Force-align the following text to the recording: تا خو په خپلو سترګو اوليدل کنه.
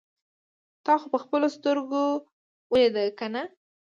تا 0.85 0.93
خو 0.99 1.07
په 1.13 1.19
خپلو 1.23 1.47
سترګو 1.57 2.03
اوليدل 2.71 3.07
کنه. 3.19 3.41